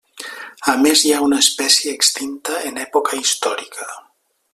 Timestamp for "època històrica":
2.87-3.91